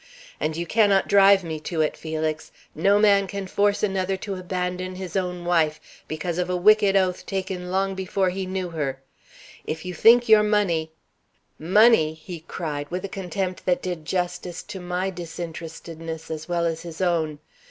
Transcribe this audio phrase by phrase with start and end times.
[0.39, 2.51] And you cannot drive me to it, Felix.
[2.73, 7.23] No man can force another to abandon his own wife because of a wicked oath
[7.23, 8.99] taken long before he knew her.
[9.63, 10.91] If you think your money"
[11.79, 16.81] "Money?" he cried, with a contempt that did justice to my disinterestedness as well as
[16.81, 17.37] his own.